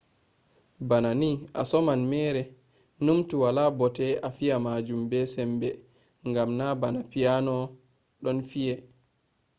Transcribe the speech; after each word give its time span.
bana 0.89 1.09
ni 1.21 1.31
a 1.53 1.63
soman 1.65 2.01
mere. 2.11 2.43
numtu 3.05 3.35
wala 3.43 3.63
bote 3.79 4.05
a 4.27 4.29
fiya 4.37 4.57
majun 4.65 5.01
be 5.09 5.19
sembe 5.33 5.69
ngam 6.29 6.49
na 6.59 6.65
bana 6.81 6.99
piano 7.11 7.55
ɗon 8.23 8.37
fi'e 8.49 8.75